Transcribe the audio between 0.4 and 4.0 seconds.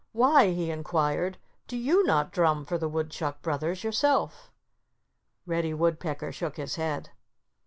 he inquired, "do you not drum for the Woodchuck brothers